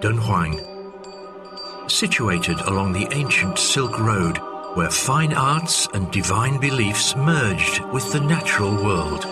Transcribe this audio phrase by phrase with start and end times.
[0.00, 0.58] Dunhuang.
[1.90, 4.38] Situated along the ancient Silk Road,
[4.74, 9.26] where fine arts and divine beliefs merged with the natural world.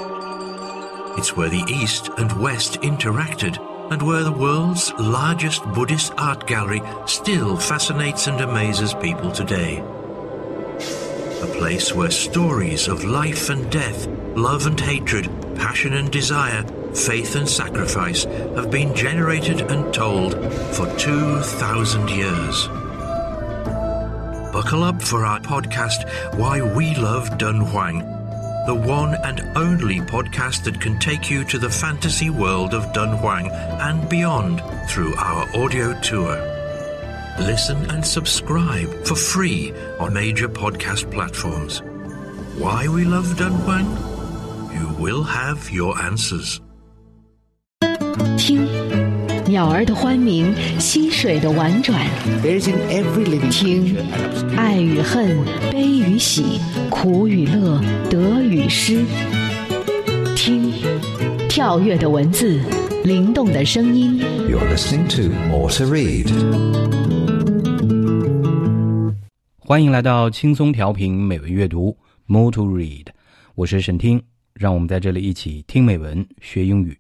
[1.19, 3.59] It's where the East and West interacted
[3.91, 9.79] and where the world's largest Buddhist art gallery still fascinates and amazes people today.
[11.41, 14.07] A place where stories of life and death,
[14.37, 16.63] love and hatred, passion and desire,
[16.99, 20.35] faith and sacrifice have been generated and told
[20.75, 22.69] for 2,000 years.
[24.53, 30.81] Buckle up for our podcast, Why We Love Dunhuang, the one and only podcast that
[30.81, 33.49] can take you to the fantasy world of Dunhuang
[33.81, 34.61] and beyond
[34.91, 36.37] through our audio tour.
[37.39, 41.81] Listen and subscribe for free on major podcast platforms.
[42.61, 43.89] Why we love Dunhuang?
[44.75, 46.61] You will have your answers.
[48.39, 48.67] 听。
[49.47, 52.07] 鸟儿的欢鸣，溪水的婉转，
[53.51, 53.97] 听。
[54.57, 55.37] 爱与恨，
[55.73, 59.05] 悲与喜，苦与乐，得与失，
[60.37, 60.73] 听。
[61.49, 62.61] 跳跃的文字，
[63.05, 64.21] 灵动的声音。
[64.49, 66.29] you're listening to motor read.
[69.59, 71.97] 欢迎来到轻松调频美文阅读
[72.29, 73.07] ，motor read
[73.57, 74.23] 我是沈听，
[74.55, 76.97] 让我们在这里一起听美文学英语。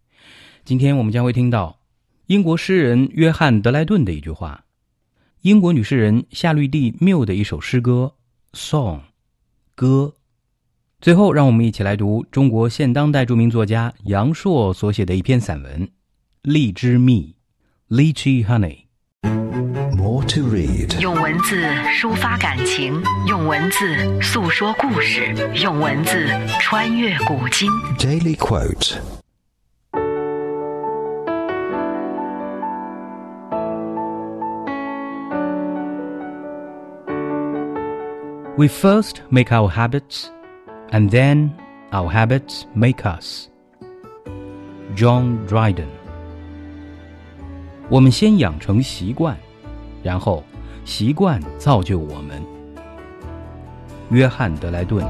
[0.69, 1.79] 今天我们将会听到
[2.27, 4.65] 英国诗人约翰·德莱顿的一句话，
[5.41, 8.13] 英国女诗人夏绿蒂·缪的一首诗歌
[8.55, 8.99] 《Song》
[9.75, 10.13] 歌。
[11.01, 15.87] 最后，让我们一起来读中国现当代著名作家杨朔所写的一篇散文
[16.43, 17.35] 《荔枝蜜》
[17.97, 18.81] （Lychee Honey）。
[19.97, 21.01] More to Read.
[21.01, 21.65] 用文字
[21.99, 26.29] 抒发感情，用文字诉说故事，用文字
[26.61, 27.71] 穿越古今。
[27.99, 28.99] Daily quote.
[38.59, 40.33] We first make our habits,
[40.91, 41.51] and then
[41.93, 43.47] our habits make us.
[44.97, 45.87] John Dryden。
[47.89, 49.37] 我们先养成习惯，
[50.03, 50.43] 然后
[50.85, 52.43] 习惯造就我们。
[54.11, 55.07] 约翰·德莱顿。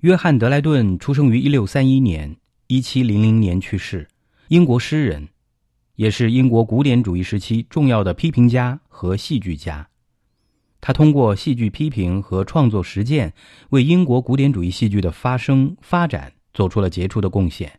[0.00, 2.36] 约翰·德莱顿出生于一六三一年，
[2.66, 4.08] 一七零零年去世，
[4.48, 5.28] 英国诗人，
[5.96, 9.86] 也是英国古典主义时期重要的批评家和戏剧家。
[10.80, 13.32] 他通过戏剧批评和创作实践，
[13.70, 17.78] 为英国古典主义戏剧的发生发展做出了杰出的贡献。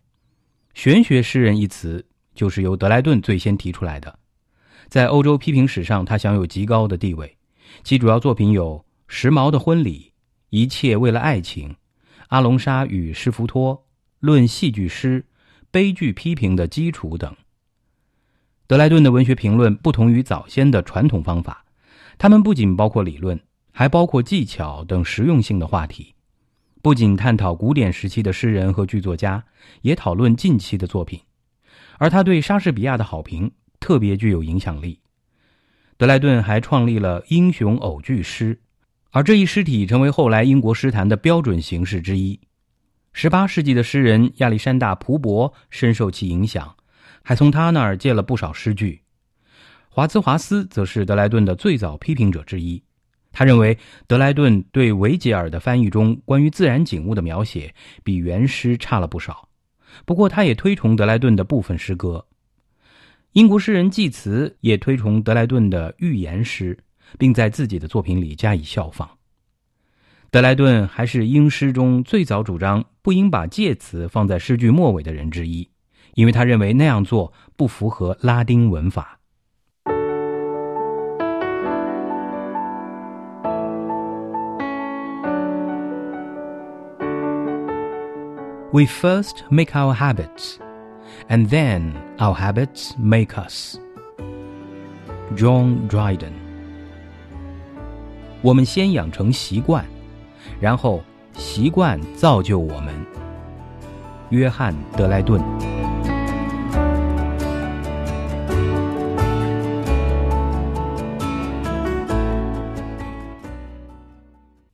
[0.73, 2.05] 玄学诗人一词
[2.35, 4.19] 就是由德莱顿最先提出来的，
[4.89, 7.35] 在欧洲批评史上，他享有极高的地位。
[7.83, 8.77] 其主要作品有
[9.07, 10.00] 《时髦的婚礼》
[10.50, 11.69] 《一切为了爱情》
[12.27, 13.75] 《阿龙莎与施福托》
[14.23, 15.19] 《论戏剧诗》
[15.69, 17.35] 《悲剧批评的基础》等。
[18.67, 21.66] 德莱顿的文学评论不同于早先的传统方法，
[22.17, 23.38] 他们不仅包括理论，
[23.73, 26.16] 还包括技巧等实用性的话题。
[26.81, 29.44] 不仅探讨古典时期的诗人和剧作家，
[29.81, 31.19] 也讨论近期的作品。
[31.97, 33.51] 而他对莎士比亚的好评
[33.81, 35.01] 特别具有影响力。
[35.97, 38.62] 德莱顿还创立了英雄偶剧诗，
[39.12, 42.39] 而这一诗体成为后来英国诗坛的标准形式之一。
[43.16, 46.75] 18世纪的诗人亚历山大·蒲伯深受其影响，
[47.24, 49.01] 还从他那儿借了不少诗句。
[49.90, 52.81] 华兹华斯则是德莱顿的最早批评者之一。
[53.31, 59.47] 他认为德莱顿对维吉尔的翻译中关于自然景物的描写比原诗差了不少。
[60.06, 62.25] 不过，他也推崇德莱顿的部分诗歌。
[63.34, 66.78] 英国诗人济慈也推崇德莱顿的寓言诗，
[67.18, 69.09] 并在自己的作品里加以效仿。
[70.32, 75.69] 德莱顿还是英诗中最早主张不应把介词放在诗句末尾的人之一，
[76.14, 79.19] 因为他认为那样做不符合拉丁文法。
[88.70, 90.56] We first make our habits,
[91.28, 93.78] and then our habits make us.
[95.34, 96.32] John Dryden。
[98.43, 99.87] 我们先养成习惯，
[100.60, 101.04] 然后
[101.34, 102.94] 习惯造就我们。
[104.30, 105.42] 约翰·德莱顿。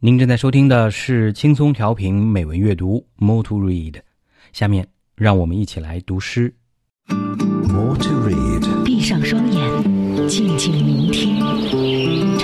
[0.02, 3.96] 您正在收听的是轻松调频美文阅读 More to Read，
[4.54, 6.56] 下面让我们一起来读诗。
[7.10, 8.84] More to Read.
[8.86, 11.44] 闭上双眼，静静聆听，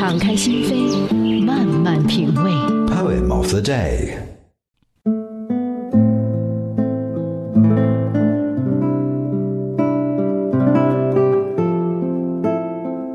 [0.05, 2.51] 敞开心扉，慢慢品味。
[2.87, 4.19] Poem of the day.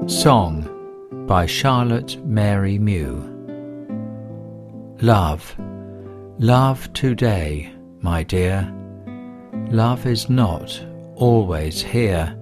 [0.08, 0.64] Song
[1.28, 3.22] by Charlotte Mary Mew.
[5.02, 5.56] Love,
[6.40, 7.70] love today,
[8.02, 8.68] my dear.
[9.70, 10.80] Love is not
[11.16, 12.36] always here.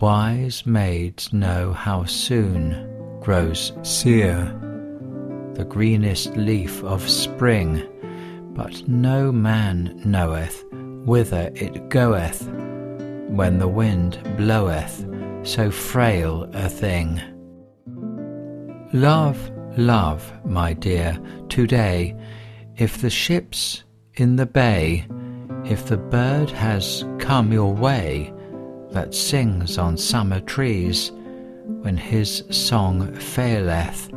[0.00, 2.76] Wise maids know how soon
[3.23, 4.43] grows sere
[5.53, 7.81] the greenest leaf of spring,
[8.53, 10.65] but no man knoweth
[11.05, 12.45] whither it goeth
[13.29, 15.05] when the wind bloweth
[15.43, 17.21] so frail a thing.
[18.91, 21.17] Love, love, my dear,
[21.47, 22.15] today,
[22.75, 23.85] if the ship's
[24.15, 25.07] in the bay,
[25.63, 28.33] if the bird has come your way
[28.91, 31.11] that sings on summer trees,
[31.82, 34.10] when his song faileth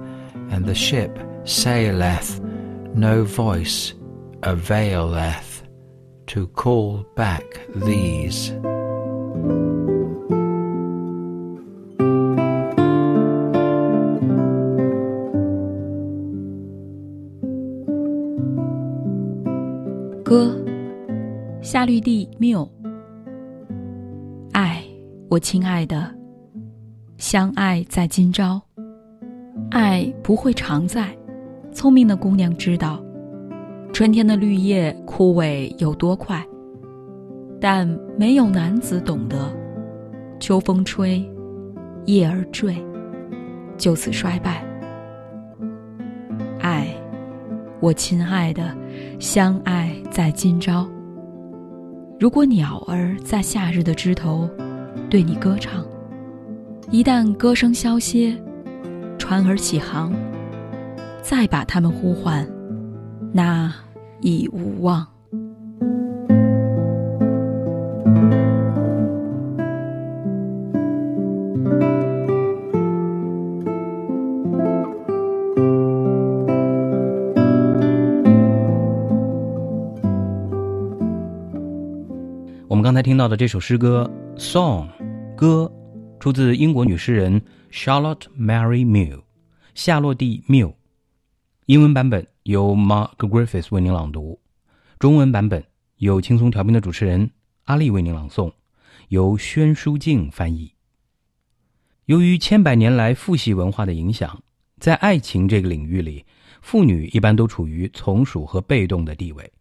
[0.50, 2.39] and the ship saileth,
[2.95, 3.94] no voice
[4.44, 5.63] availeth
[6.27, 7.44] to call back
[7.75, 8.51] these.
[20.23, 20.56] 歌，
[21.62, 22.65] 夏绿蒂缪。
[24.53, 24.81] 爱，
[25.29, 26.14] 我亲爱的，
[27.18, 28.60] 相爱在今朝。
[29.70, 31.16] 爱不会常在，
[31.72, 33.02] 聪明的姑娘知道，
[33.92, 36.44] 春天的绿叶枯萎有多快，
[37.58, 39.50] 但没有男子懂得，
[40.38, 41.26] 秋风吹，
[42.04, 42.76] 叶儿坠，
[43.78, 44.62] 就此衰败。
[46.60, 46.86] 爱，
[47.80, 48.76] 我亲爱的，
[49.19, 50.86] 相爱在今朝。
[52.20, 54.48] 如果鸟儿在夏日的枝头
[55.08, 55.84] 对你歌唱，
[56.88, 58.34] 一旦歌声消歇，
[59.18, 60.14] 船儿起航，
[61.20, 62.46] 再把它们呼唤，
[63.32, 63.72] 那
[64.20, 65.06] 已无望。
[82.68, 84.08] 我们刚才听到的这首诗歌
[84.40, 84.86] 《Song》
[85.34, 85.70] 歌，
[86.26, 87.40] 出自英国女诗人
[87.70, 89.23] Charlotte Mary Mew
[89.76, 90.76] 夏洛蒂·缪。
[91.67, 94.40] 英文版本由 Mark Griffiths 为您朗读，
[94.99, 95.64] 中文版本
[95.99, 97.31] 由轻松调频的主持人
[97.67, 98.52] 阿丽为您朗诵，
[99.06, 100.73] 由宣书静翻译。
[102.06, 104.43] 由于千百年来父系文化的影响，
[104.81, 106.25] 在爱情这个领域里，
[106.61, 109.52] 妇女一般都处于从属和被动的地位。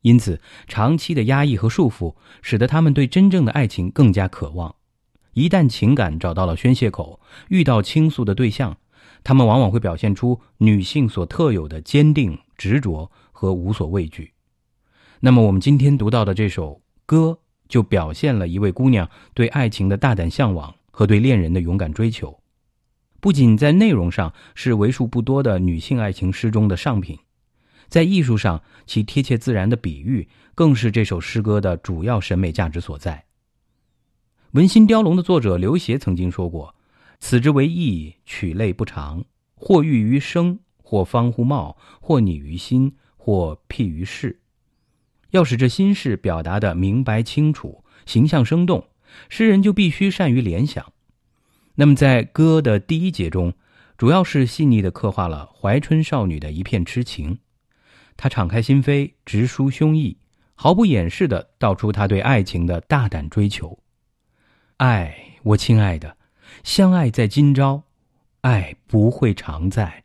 [0.00, 4.74] 因此，长期的压抑和束缚，使得他们对真正的爱情更加渴望。
[5.34, 8.76] 一旦情感找到了宣泄口，遇到倾诉的对象，
[9.22, 14.32] 他们往往会表现出女性所特有的坚定、执着和无所畏惧。
[15.20, 17.38] 那么，我们今天读到的这首歌，
[17.68, 22.38] 就表现了一位姑娘对爱情的大胆向往和对恋人的勇敢追求。
[23.20, 27.18] 不仅在内容上是为数不多的女性爱情诗中的上品。
[27.88, 33.12] 在艺术上，其贴切自然的比喻更是这首诗歌的主要审美价值所在。
[34.54, 36.76] 《文心雕龙》的作者刘勰曾经说过
[37.18, 39.24] ：“此之为意，取类不长，
[39.56, 44.38] 或喻于声，或方乎貌，或拟于心，或譬于事。”
[45.30, 48.86] 要使这心事表达的明白清楚、形象生动，
[49.28, 50.92] 诗人就必须善于联想。
[51.74, 53.54] 那么，在歌的第一节中，
[53.98, 57.40] 主要是细腻地刻画了怀春少女的一片痴情。
[58.16, 60.14] 她敞开心扉，直抒胸臆，
[60.54, 63.76] 毫不掩饰地道出她对爱情的大胆追求。
[64.78, 66.16] 爱，我亲爱的，
[66.64, 67.84] 相爱在今朝，
[68.40, 70.02] 爱不会常在。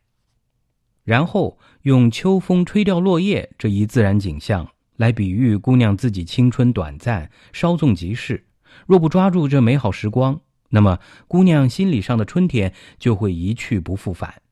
[1.03, 8.45] 然后用秋风吹掉落叶这一自然景象来比喻姑娘自己青春短暂，稍纵即逝。
[8.85, 14.43] 若不抓住这美好时光，那么姑娘心理上的春天就会一去不复返。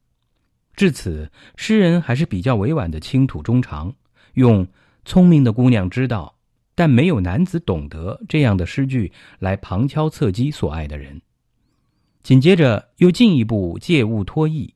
[0.75, 3.93] 至此，诗人还是比较委婉的倾吐衷肠，
[4.33, 4.67] 用
[5.05, 6.36] “聪明的姑娘知道，
[6.77, 11.19] 但没有男子懂得”这样的诗句来旁敲侧击所爱的人。
[12.21, 14.75] 紧接着又进一步借物托意，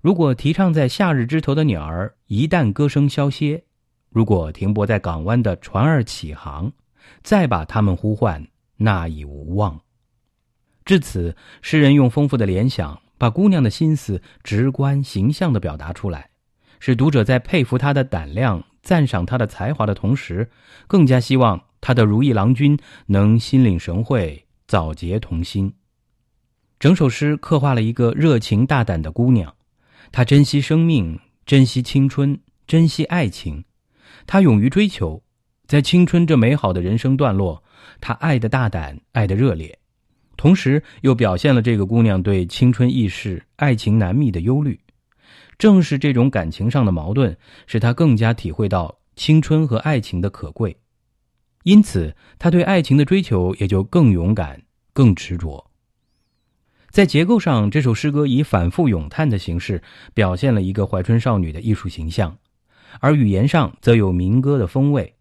[0.00, 3.64] 如果提倡在夏日枝头的鸟儿一旦歌声消歇，
[4.10, 6.70] 如果停泊在港湾的船儿起航，
[7.24, 9.80] 再把它们呼唤，那已无望。
[10.84, 13.00] 至此，诗人用丰富的联想。
[13.16, 16.28] 把姑娘的心思直观形象地表达出来，
[16.80, 20.48] 使读者在佩服她的胆量、赞赏她的才华的同时，
[20.86, 25.72] 更加希望她的如意郎君能心领神会，早结同心。
[26.78, 29.52] 整首诗刻画了一个热情大胆的姑娘，
[30.12, 33.64] 她珍惜生命，珍惜青春，珍惜爱情，
[34.26, 35.22] 她勇于追求，
[35.66, 37.64] 在青春这美好的人生段落，
[38.00, 39.78] 她爱的大胆，爱的热烈，
[40.36, 44.78] 同时又表现了这个姑娘对青春易逝、爱情难觅的忧虑。
[45.58, 50.76] 正是这种感情上的矛盾，使他更加体会到青春和爱情的可贵，
[51.62, 55.70] 因此他对爱情的追求也就更勇敢、更执着。
[56.90, 59.82] 在结构上，这首诗歌以反复咏叹的形式
[60.12, 62.38] 表现了一个怀春少女的艺术形象，
[63.00, 65.16] 而语言上则有民歌的风味，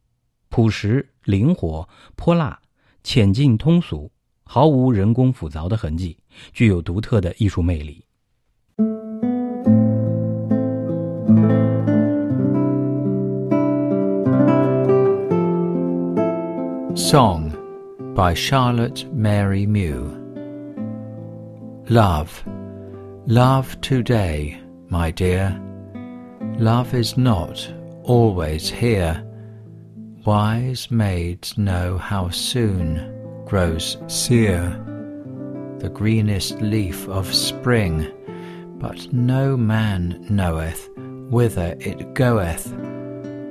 [0.49, 2.59] 朴实、灵活、泼辣、
[3.03, 4.11] 浅近、通俗，
[4.43, 6.17] 毫无人工复杂的痕迹，
[6.51, 8.05] 具有独特的艺术魅力。
[17.13, 17.53] Song
[18.15, 20.19] by Charlotte Mary Mew
[21.87, 22.43] Love,
[23.27, 25.61] love today, my dear.
[26.57, 29.23] Love is not always here.
[30.25, 34.71] Wise maids know how soon grows sere
[35.77, 38.11] the greenest leaf of spring,
[38.79, 40.89] but no man knoweth
[41.29, 42.73] whither it goeth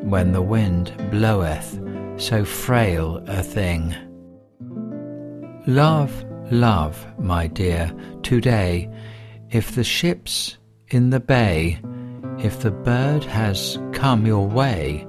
[0.03, 1.79] when the wind bloweth
[2.23, 3.95] so frail a thing.
[5.67, 7.91] Love love, my dear,
[8.23, 8.89] today,
[9.51, 11.81] if the ship's in the bay,
[12.39, 15.07] if the bird has come your way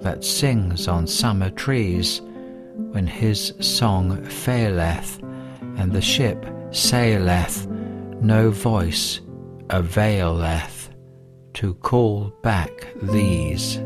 [0.00, 2.22] that sings on summer trees,
[2.92, 5.20] when his song faileth
[5.76, 7.66] and the ship saileth,
[8.20, 9.20] no voice
[9.70, 10.90] availeth
[11.52, 13.78] to call back these.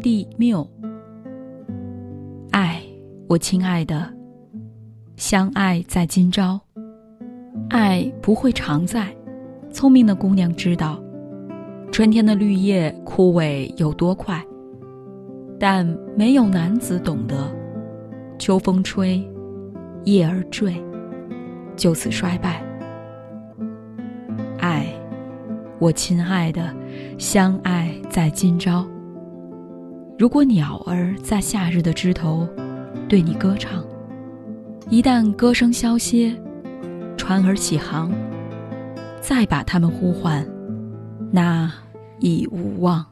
[0.00, 0.66] 夏绿蒂缪。
[2.52, 2.80] 爱，
[3.28, 4.10] 我亲爱的，
[5.16, 6.58] 相爱在今朝。
[7.68, 9.14] 爱不会常在，
[9.70, 10.98] 聪明的姑娘知道，
[11.92, 14.42] 春天的绿叶枯萎有多快。
[15.58, 17.54] 但没有男子懂得，
[18.38, 19.22] 秋风吹，
[20.04, 20.74] 叶儿坠，
[21.76, 22.64] 就此衰败。
[24.58, 24.86] 爱，
[25.78, 26.74] 我亲爱的。
[27.18, 28.86] 相爱在今朝。
[30.20, 32.46] 如果鸟儿在夏日的枝头
[33.08, 33.82] 对你歌唱，
[34.90, 36.30] 一旦歌声消歇，
[37.16, 38.12] 船儿起航，
[39.22, 40.46] 再把它们呼唤，
[41.32, 41.72] 那
[42.18, 43.02] 已无望。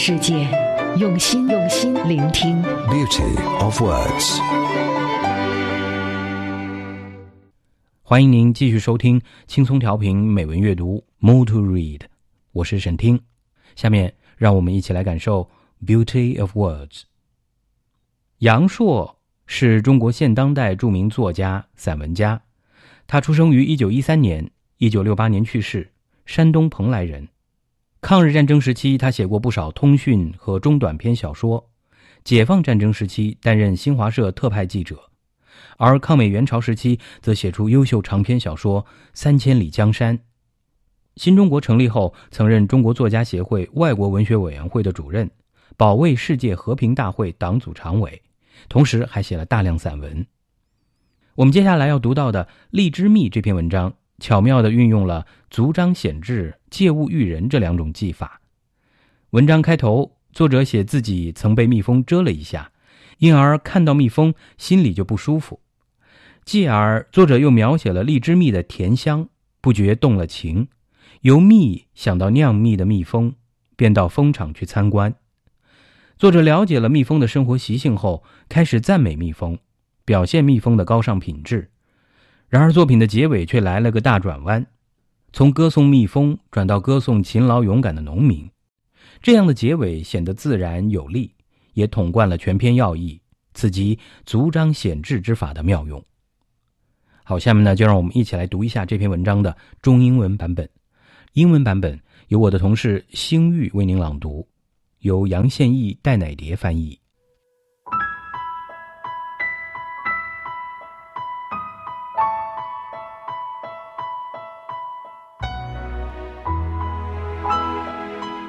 [0.00, 0.48] 世界，
[0.96, 2.62] 用心用心聆听。
[2.62, 4.38] Beauty of words。
[8.04, 12.02] 欢迎您继续收听轻松调频美文阅读，More to read。
[12.52, 13.20] 我是沈听。
[13.74, 15.50] 下面让我们一起来感受
[15.84, 17.02] Beauty of words。
[18.38, 22.40] 杨朔是中国现当代著名作家、散文家。
[23.08, 25.90] 他出生于一九一三年，一九六八年去世，
[26.24, 27.26] 山东蓬莱人。
[28.00, 31.64] 抗日战争时期，他写过不少通讯和中短篇小说；
[32.22, 34.94] 解放战争时期，担任新华社特派记者；
[35.78, 38.82] 而抗美援朝时期，则写出优秀长篇小说
[39.14, 40.16] 《三千里江山》。
[41.16, 45.28] 新中国成立后，曾任中国作家协会外国文学委员会的主任，
[45.76, 48.22] 保卫世界和平大会党组常委，
[48.68, 50.24] 同时还写了大量散文。
[51.34, 53.94] 我们接下来要读到的《荔枝蜜》这篇文章。
[54.18, 58.40] 巧妙地运用了足章显志、借物喻人这两种技法。
[59.30, 62.72] 文章开头，作者写自己曾被蜜蜂蛰了一下，
[63.18, 65.60] 因而看到蜜蜂心里就不舒服。
[66.44, 69.28] 继而，作者又描写了荔枝蜜的甜香，
[69.60, 70.68] 不觉动了情，
[71.20, 73.34] 由蜜想到酿蜜的蜜蜂，
[73.76, 75.14] 便到蜂场去参观。
[76.16, 79.58] 作者了解了蜜蜂的生活习性后，开始赞美蜜蜂，
[80.04, 81.70] 表现蜜蜂的高尚品质。
[82.48, 84.66] 然而，作品的结尾却来了个大转弯，
[85.34, 88.48] 从歌颂蜜蜂转到歌颂勤劳勇敢的农民。
[89.20, 91.34] 这样的结尾显得自然有力，
[91.74, 93.20] 也统贯了全篇要义，
[93.52, 96.02] 此即足章显志之法的妙用。
[97.22, 100.66] 好，下面呢，就让我们一起来读一下这篇文章的中英文版本。
[101.34, 104.48] 英文版本由我的同事星玉为您朗读，
[105.00, 106.98] 由杨宪益、戴乃蝶翻译。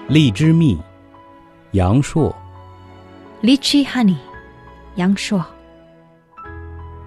[0.10, 0.76] 荔枝蜜，
[1.74, 2.36] 杨朔。
[3.44, 4.16] Lychee honey，
[4.96, 5.46] 杨朔。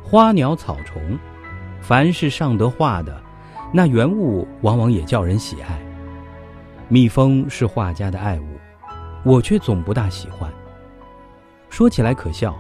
[0.05, 1.19] 花鸟草虫，
[1.81, 3.21] 凡是上得画的，
[3.73, 5.81] 那原物往往也叫人喜爱。
[6.87, 8.47] 蜜蜂是画家的爱物，
[9.25, 10.49] 我却总不大喜欢。
[11.71, 12.55] 说起来可笑，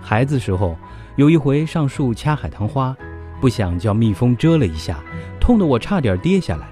[0.00, 0.76] 孩子时候
[1.14, 2.96] 有一回上树掐海棠花，
[3.40, 4.98] 不想叫蜜蜂蛰了一下，
[5.38, 6.66] 痛得我差点跌下来。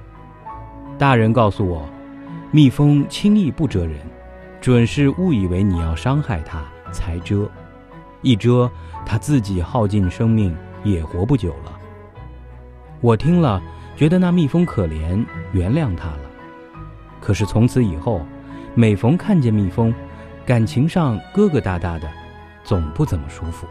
[0.98, 1.88] 大人告诉我，
[2.50, 4.00] 蜜蜂轻易不蛰人，
[4.58, 7.46] 准是误以为你要伤害它才蛰，
[8.22, 8.70] 一蛰
[9.04, 11.78] 它自己耗尽生命也活不久了。
[13.02, 13.62] 我听了
[13.94, 16.20] 觉得那蜜蜂可怜，原谅它了。
[17.20, 18.22] 可是从此以后，
[18.74, 19.94] 每逢看见蜜蜂，
[20.46, 22.08] 感情上疙疙瘩瘩的，
[22.64, 23.66] 总不怎么舒服。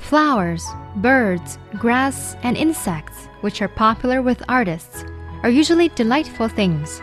[0.00, 0.64] Flowers,
[1.02, 5.04] birds, grass, and insects, which are popular with artists,
[5.42, 7.02] are usually delightful things.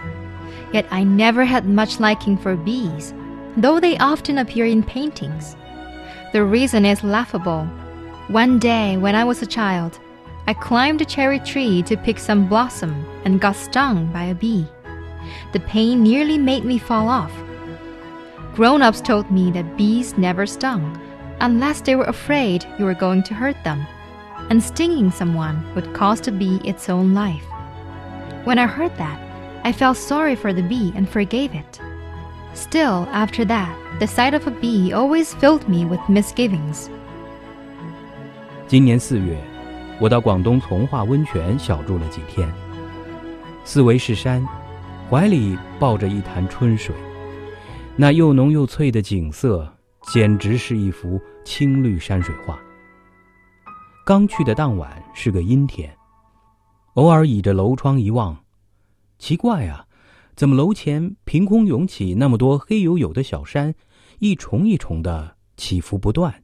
[0.71, 3.13] Yet I never had much liking for bees,
[3.57, 5.55] though they often appear in paintings.
[6.33, 7.65] The reason is laughable.
[8.27, 9.99] One day, when I was a child,
[10.47, 14.65] I climbed a cherry tree to pick some blossom and got stung by a bee.
[15.53, 17.31] The pain nearly made me fall off.
[18.55, 20.99] Grown ups told me that bees never stung,
[21.39, 23.85] unless they were afraid you were going to hurt them,
[24.49, 27.45] and stinging someone would cost a bee its own life.
[28.45, 29.17] When I heard that,
[29.63, 31.79] I felt sorry for the bee and forgave it.
[32.53, 36.89] Still, after that, the sight of a bee always filled me with misgivings.
[38.67, 39.37] 今年四月，
[39.99, 42.51] 我到广东从化温泉小住了几天。
[43.63, 44.45] 四围是山，
[45.09, 46.93] 怀里抱着一潭春水，
[47.95, 49.71] 那又浓又翠的景色，
[50.11, 52.59] 简直是一幅青绿山水画。
[54.05, 55.89] 刚去的当晚是个阴天，
[56.93, 58.45] 偶尔倚着楼窗一望，
[59.17, 59.87] 奇怪啊，
[60.35, 63.73] 怎么楼前凭空涌起那么多黑黝黝的小山，
[64.19, 66.43] 一重一重的起伏不断。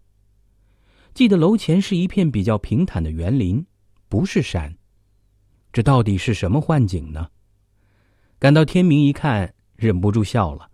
[1.13, 3.63] 记得楼前是一片比较平坦的园林，
[4.07, 4.75] 不是山。
[5.71, 7.29] 这到底是什么幻景呢？
[8.39, 10.71] 赶到天明一看，忍不住笑了。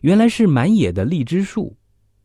[0.00, 1.76] 原来是满野的荔枝树，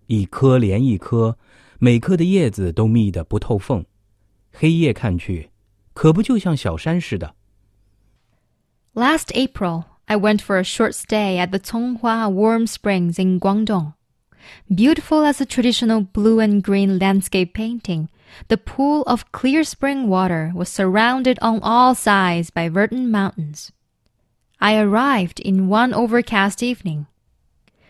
[0.08, 1.38] 一棵连一棵，
[1.78, 3.84] 每棵的叶子都密得不透缝，
[4.54, 5.50] 黑夜看去，
[5.95, 7.35] 可不就像小山似的。
[8.95, 13.95] Last April, I went for a short stay at the Conghua Warm Springs in Guangdong.
[14.75, 18.09] Beautiful as a traditional blue and green landscape painting,
[18.49, 23.71] the pool of clear spring water was surrounded on all sides by verdant mountains.
[24.61, 27.07] I arrived in one overcast evening.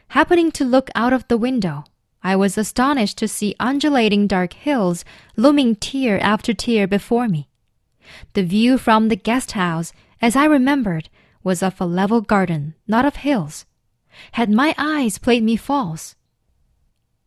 [0.08, 1.84] Happening to look out of the window,
[2.22, 5.04] I was astonished to see undulating dark hills
[5.36, 7.48] looming tier after tier before me.
[8.34, 11.08] The view from the guest house, as I remembered,
[11.42, 13.64] was of a level garden, not of hills.
[14.32, 16.14] Had my eyes played me false?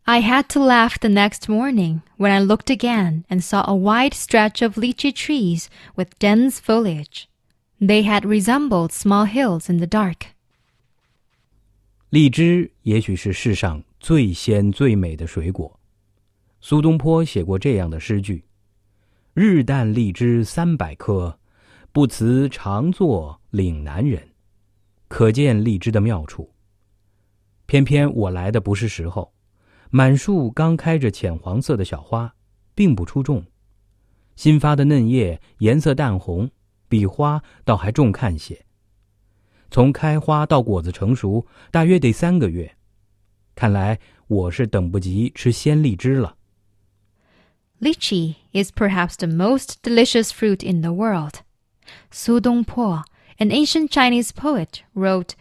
[0.06, 4.14] I had to laugh the next morning when I looked again and saw a wide
[4.14, 7.30] stretch of lychee trees with dense foliage.
[7.80, 10.28] They had resembled small hills in the dark.
[12.10, 15.80] 荔枝也许是世上最鲜最美的水果。
[16.62, 18.44] 苏东坡写过这样的诗句：“
[19.41, 21.39] ：“日啖荔枝三百颗，
[21.93, 24.21] 不辞常作岭南人。”
[25.07, 26.53] 可见荔枝的妙处。
[27.67, 29.33] 偏偏我来的不是时候，
[29.91, 32.35] 满树刚开着浅黄色的小花，
[32.75, 33.41] 并不出众。
[34.35, 36.51] 新发的嫩叶颜色淡红，
[36.89, 38.67] 比花倒还重看些。
[39.71, 42.77] 从开花到果子成熟，大约得三个月。
[43.55, 46.38] 看来我是等不及吃鲜荔枝了。
[47.81, 51.43] Lychee is perhaps the most delicious fruit in the world.
[52.11, 53.05] Su Dongpo,
[53.39, 55.37] an ancient Chinese poet, wrote,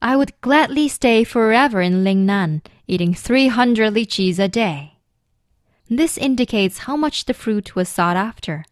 [0.00, 4.98] I would gladly stay forever in Lingnan, eating 300 lychees a day.
[5.88, 8.64] This indicates how much the fruit was sought after.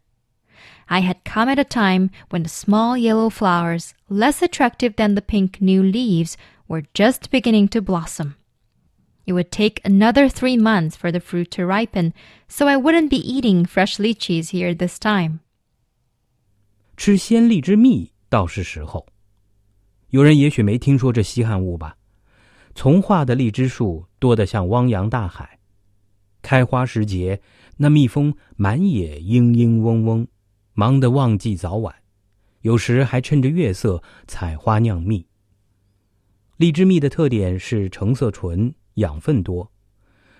[0.89, 5.21] I had come at a time when the small yellow flowers, less attractive than the
[5.21, 6.37] pink new leaves,
[6.67, 8.35] were just beginning to blossom.
[9.24, 12.12] It would take another three months for the fruit to ripen,
[12.48, 15.40] so I wouldn't be eating fresh lychees here this time.
[16.96, 19.06] 吃鲜荔枝蜜倒是时候。
[20.10, 21.96] 有人也许没听说这稀罕物吧？
[22.74, 25.58] 从化的荔枝树多得像汪洋大海，
[26.40, 27.42] 开花时节，
[27.76, 30.26] 那蜜蜂满野嘤嘤嗡嗡，
[30.72, 31.94] 忙得忘记早晚，
[32.62, 35.26] 有时还趁着月色采花酿蜜。
[36.56, 39.71] 荔枝蜜的特点是成色纯， 养分多，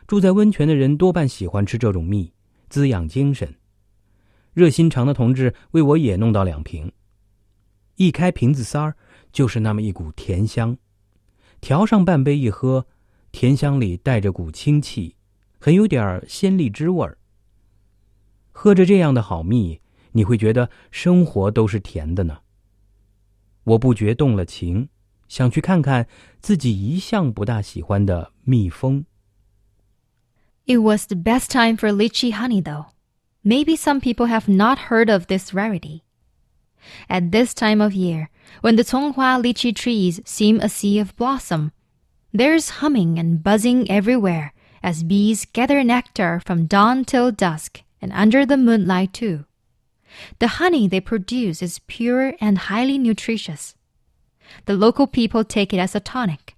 [0.07, 2.33] 住在温泉的人多半喜欢吃这种蜜，
[2.69, 3.55] 滋养精神。
[4.53, 6.91] 热心肠的同志为我也弄到两瓶。
[7.95, 8.95] 一开瓶子塞儿，
[9.31, 10.77] 就是那么一股甜香。
[11.61, 12.85] 调上半杯一喝，
[13.31, 15.15] 甜香里带着股清气，
[15.59, 17.17] 很有点鲜荔枝味儿。
[18.51, 19.79] 喝着这样的好蜜，
[20.11, 22.39] 你会觉得生活都是甜的呢。
[23.63, 24.89] 我不觉动了情，
[25.29, 26.07] 想去看看
[26.41, 29.05] 自己一向不大喜欢的蜜蜂。
[30.65, 32.87] It was the best time for lychee honey, though.
[33.43, 36.03] Maybe some people have not heard of this rarity.
[37.09, 38.29] At this time of year,
[38.61, 41.71] when the Conghua lychee trees seem a sea of blossom,
[42.31, 48.45] there's humming and buzzing everywhere as bees gather nectar from dawn till dusk and under
[48.45, 49.45] the moonlight too.
[50.39, 53.75] The honey they produce is pure and highly nutritious.
[54.65, 56.52] The local people take it as a tonic.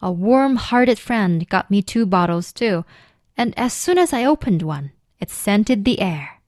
[0.00, 2.84] A warm hearted friend got me two bottles too,
[3.36, 6.40] and as soon as I opened one, it scented the air.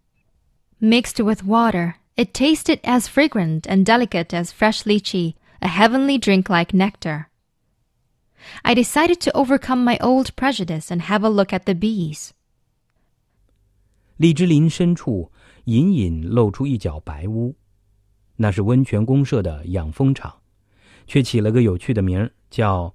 [0.81, 6.49] Mixed with water, it tasted as fragrant and delicate as fresh lychee, a heavenly drink
[6.49, 7.29] like nectar.
[8.63, 12.33] I decided to overcome my old prejudice and have a look at the bees.
[14.19, 15.31] 荔枝林深处
[15.65, 17.55] 隐隐露出一角白屋，
[18.37, 20.41] 那是温泉公社的养蜂场，
[21.07, 22.95] 却起了个有趣的名儿，叫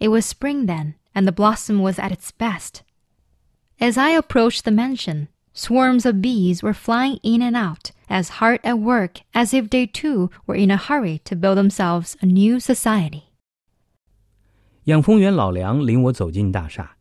[0.00, 2.82] It was spring then, and the blossom was at its best.
[3.78, 8.60] As I approached the mansion, swarms of bees were flying in and out, as hard
[8.62, 12.58] at work as if they too were in a hurry to build themselves a new
[12.58, 13.22] society.
[14.84, 16.96] 养蜂员老梁领我走进大厦，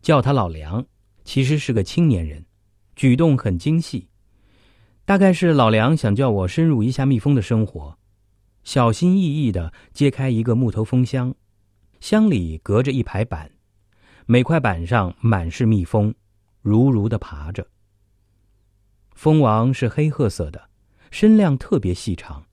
[0.00, 0.86] 叫他老梁，
[1.24, 2.46] 其实是个青年人，
[2.96, 4.08] 举动很精细。
[5.04, 7.98] 大概是老梁想叫我深入一下蜜蜂的生活，
[8.62, 11.34] 小心翼翼地揭开一个木头蜂箱，
[12.05, 13.49] 箱里隔着一排板，
[14.27, 16.13] 每块板上满是蜜蜂，
[16.61, 17.65] 如如的爬着。
[19.15, 20.69] 蜂王是黑褐色的，
[21.09, 22.45] 身量特别细长，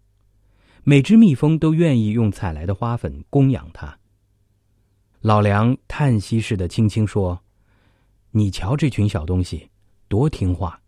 [0.84, 3.98] 每只蜜蜂都愿意用采来的花粉供养它。
[5.20, 7.42] 老梁叹息似的轻轻说
[8.32, 9.68] ：“你瞧这群小东西，
[10.08, 10.80] 多听话。”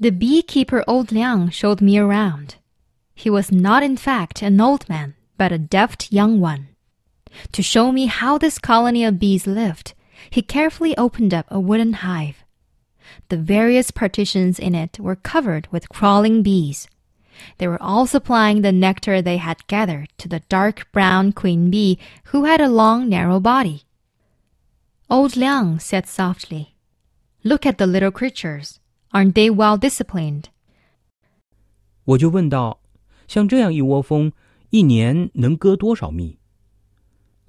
[0.00, 2.54] The beekeeper old Liang showed me around.
[3.14, 6.64] He was not in fact an old man, but a deft young one.
[7.51, 9.93] To show me how this colony of bees lived,
[10.29, 12.43] he carefully opened up a wooden hive.
[13.29, 16.87] The various partitions in it were covered with crawling bees.
[17.57, 21.99] They were all supplying the nectar they had gathered to the dark brown queen bee
[22.25, 23.83] who had a long narrow body.
[25.09, 26.75] Old Liang said softly,
[27.43, 28.79] Look at the little creatures.
[29.13, 30.49] Aren't they well disciplined?
[32.05, 34.31] 我就问道：“像这样一窝蜂，
[34.69, 36.37] 一年能割多少蜜？”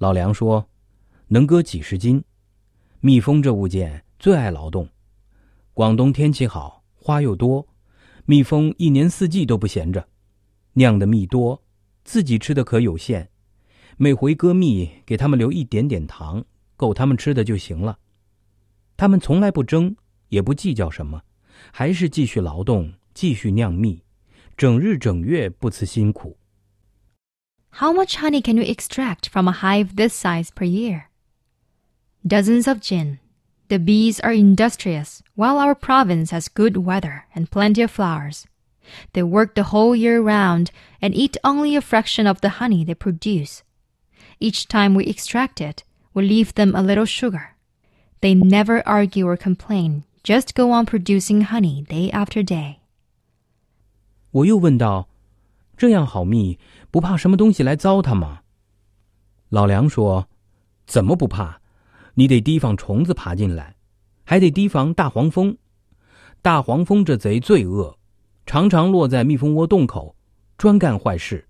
[0.00, 0.66] 老梁说
[1.28, 2.24] ：“能割几十斤。
[3.00, 4.88] 蜜蜂这物件最爱劳动。
[5.74, 7.68] 广东天气好，花又多，
[8.24, 10.08] 蜜蜂一年四季都不闲着，
[10.72, 11.62] 酿的蜜多，
[12.02, 13.28] 自己吃的可有限。
[13.98, 16.42] 每回割蜜，给他们留一点点糖，
[16.78, 17.98] 够他们吃的就行了。
[18.96, 19.94] 他们从来不争，
[20.30, 21.20] 也不计较什么。”
[21.72, 24.02] 还是继续劳动，继续酿蜜，
[24.56, 26.38] 整日整月不辞辛苦。
[27.71, 31.09] How much honey can you extract from a hive this size per year?
[32.25, 33.19] Dozens of gin.
[33.67, 38.47] The bees are industrious, while our province has good weather and plenty of flowers.
[39.13, 42.93] They work the whole year round and eat only a fraction of the honey they
[42.93, 43.63] produce.
[44.39, 47.55] Each time we extract it, we leave them a little sugar.
[48.21, 52.79] They never argue or complain, just go on producing honey day after day.
[54.31, 55.07] 我又问道：“
[55.77, 56.59] 这样好蜜，
[56.90, 58.42] 不怕什么东西来糟蹋吗？”
[59.50, 60.28] 老梁说
[60.86, 61.60] ：“怎么不怕？
[62.14, 63.76] 你得提防虫子爬进来，
[64.24, 65.56] 还得提防大黄蜂。
[66.42, 67.98] 大黄蜂这贼最恶，
[68.46, 70.16] 常常落在蜜蜂窝洞口，
[70.56, 71.48] 专干坏事。”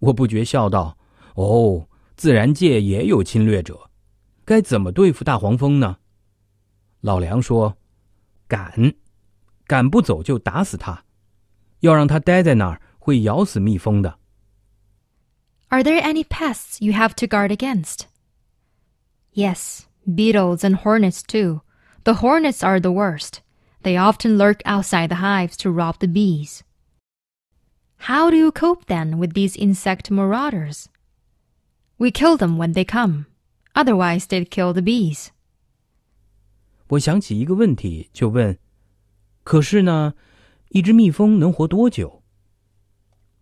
[0.00, 0.98] 我不觉笑道
[1.36, 3.90] ：“哦，自然界也有侵略者，
[4.44, 5.98] 该怎么对付大黄蜂呢？”
[7.00, 7.76] 老梁说
[8.48, 8.94] ：“赶，
[9.66, 11.04] 赶不走就打死他，
[11.80, 14.18] 要让他待在那儿会咬死蜜蜂的。”
[15.73, 18.07] Are there any pests you have to guard against?
[19.33, 21.61] Yes, beetles and hornets too.
[22.03, 23.41] The hornets are the worst.
[23.83, 26.63] They often lurk outside the hives to rob the bees.
[28.07, 30.87] How do you cope then with these insect marauders?
[31.97, 33.25] We kill them when they come,
[33.75, 35.29] otherwise they'd kill the bees.
[36.87, 38.57] 我想起一个问题，就问：
[39.43, 40.15] 可是呢，
[40.69, 42.23] 一只蜜蜂能活多久？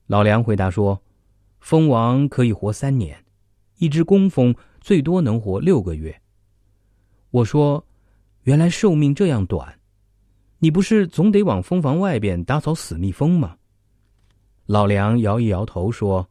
[0.07, 1.01] 老梁回答说：
[1.62, 3.24] 蜂王可以活三年，
[3.78, 6.20] 一只工蜂最多能活六个月。
[7.30, 7.86] 我说：
[8.42, 9.78] 原来寿命这样短，
[10.58, 13.56] 你不是总得往蜂房外边打扫死蜜蜂吗？
[14.66, 16.28] 老梁摇一摇头说：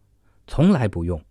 [0.47, 1.23] 从来不用，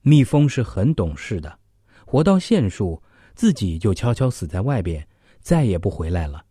[0.00, 1.58] 蜜蜂是很懂事的，
[2.06, 3.02] 活到限数，
[3.34, 5.06] 自己就悄悄死在外边。
[5.40, 6.46] 再也不回来了。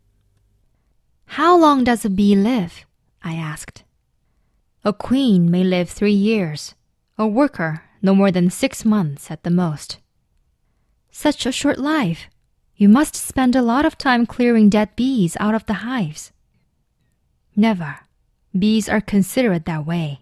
[1.26, 2.84] How long does a bee live?
[3.22, 3.82] I asked.
[4.84, 6.74] A queen may live three years,
[7.17, 9.99] a worker no more than six months at the most.
[11.11, 12.29] Such a short life.
[12.77, 16.31] You must spend a lot of time clearing dead bees out of the hives.
[17.57, 18.07] Never.
[18.57, 20.21] Bees are considerate that way.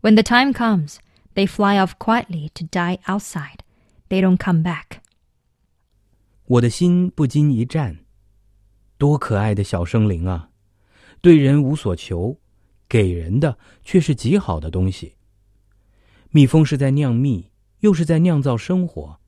[0.00, 0.98] When the time comes,
[1.34, 3.62] they fly off quietly to die outside.
[4.08, 4.98] They don't come back.
[6.46, 8.00] 我的心不禁一颤。
[8.98, 10.50] 多可爱的小生灵啊！
[11.20, 12.38] 对人无所求，
[12.88, 15.14] 给人的却是极好的东西。
[16.30, 19.18] 蜜蜂是在酿蜜，又是在酿造生活，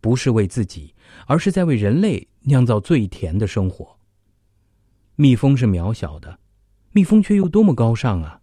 [0.00, 0.94] 不是为自己，
[1.26, 3.96] 而是在为人类酿造最甜的生活。
[5.14, 6.38] 蜜蜂是渺小的，
[6.92, 8.40] 蜜蜂却又多么高尚啊！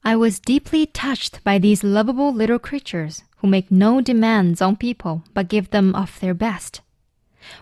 [0.00, 5.22] I was deeply touched by these lovable little creatures who make no demands on people
[5.34, 6.80] but give them of their best,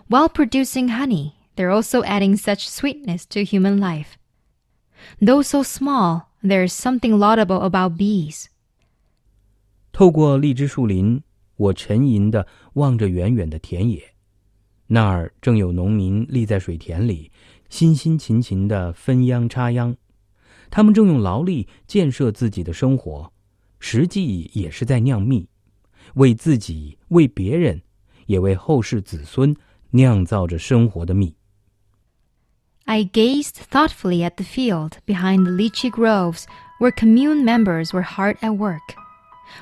[0.07, 4.17] while producing honey they're also adding such sweetness to human life.
[5.19, 8.49] Though so small, there is something laudable about bees.
[9.91, 11.21] 透过荔枝树林，
[11.55, 14.13] 我沉吟地望着远远的田野，
[14.87, 17.31] 那儿正有农民立在水田里，
[17.69, 19.97] 辛辛勤勤地分秧插秧。
[20.69, 23.31] 他们正用劳力建设自己的生活，
[23.79, 25.47] 实际也是在酿蜜，
[26.15, 27.81] 为自己、为别人，
[28.25, 29.55] 也为后世子孙
[29.91, 31.33] 酿造着生活的蜜。
[32.83, 36.43] I gazed thoughtfully at the field behind the lychee groves
[36.79, 39.00] where commune members were hard at work.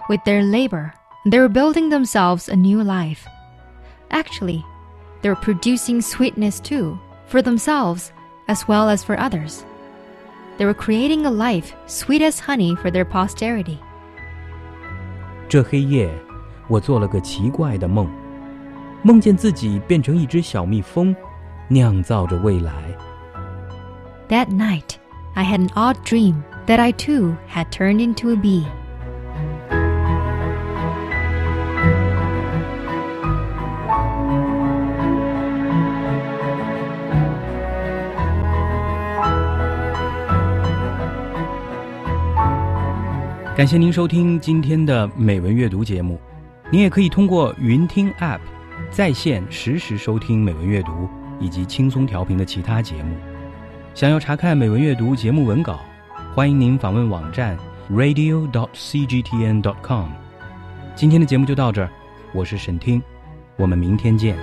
[0.09, 0.93] With their labor,
[1.25, 3.25] they were building themselves a new life.
[4.09, 4.63] Actually,
[5.21, 6.97] they were producing sweetness too,
[7.27, 8.11] for themselves
[8.47, 9.65] as well as for others.
[10.57, 13.77] They were creating a life sweet as honey for their posterity.
[15.49, 16.09] 这黑夜，
[16.67, 18.09] 我做了个奇怪的梦，
[19.03, 21.15] 梦见自己变成一只小蜜蜂，
[21.67, 22.73] 酿造着未来。
[24.29, 24.97] that night,
[25.35, 28.65] I had an odd dream that I too had turned into a bee.
[43.60, 46.18] 感谢您收听今天的美文阅读节目。
[46.70, 48.40] 您也可以通过云听 App
[48.90, 51.06] 在线实时收听美文阅读
[51.38, 53.14] 以及轻松调频的其他节目。
[53.94, 55.78] 想要查看美文阅读节目文稿，
[56.34, 57.54] 欢迎您访问网站
[57.90, 60.08] radio.dot.cgtn.dot.com。
[60.94, 61.90] 今天的节目就到这儿，
[62.32, 63.02] 我是沈听，
[63.58, 64.38] 我们明天见。